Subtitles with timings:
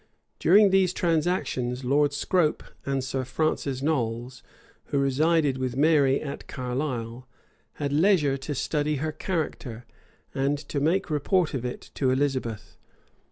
[0.39, 4.41] During these transactions, Lord Scrope and Sir Francis Knolles,
[4.85, 7.27] who resided with Mary at Carlisle,
[7.73, 9.85] had leisure to study her character,
[10.33, 12.77] and to make report of it to Elizabeth.